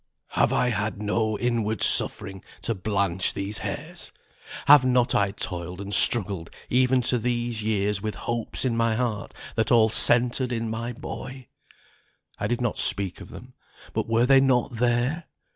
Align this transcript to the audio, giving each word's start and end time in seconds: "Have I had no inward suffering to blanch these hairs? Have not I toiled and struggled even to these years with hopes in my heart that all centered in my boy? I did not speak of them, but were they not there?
"Have 0.29 0.51
I 0.51 0.69
had 0.71 0.99
no 0.99 1.37
inward 1.37 1.83
suffering 1.83 2.43
to 2.63 2.73
blanch 2.73 3.35
these 3.35 3.59
hairs? 3.59 4.11
Have 4.65 4.83
not 4.83 5.13
I 5.13 5.29
toiled 5.29 5.79
and 5.79 5.93
struggled 5.93 6.49
even 6.71 7.03
to 7.03 7.19
these 7.19 7.61
years 7.61 8.01
with 8.01 8.15
hopes 8.15 8.65
in 8.65 8.75
my 8.75 8.95
heart 8.95 9.31
that 9.55 9.71
all 9.71 9.89
centered 9.89 10.51
in 10.51 10.71
my 10.71 10.91
boy? 10.91 11.49
I 12.39 12.47
did 12.47 12.61
not 12.61 12.79
speak 12.79 13.21
of 13.21 13.29
them, 13.29 13.53
but 13.93 14.07
were 14.09 14.25
they 14.25 14.41
not 14.41 14.77
there? 14.77 15.25